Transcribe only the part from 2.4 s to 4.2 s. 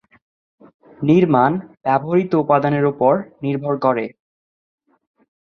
উপাদানের উপর নির্ভর করে।